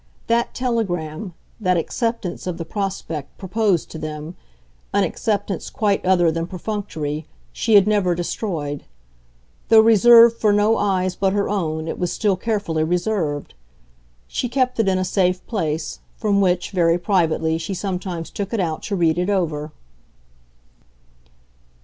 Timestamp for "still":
12.11-12.35